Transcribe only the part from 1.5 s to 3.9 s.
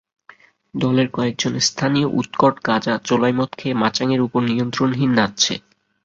স্থানীয় উৎকট গাঁজা, চোলাই মদ খেয়ে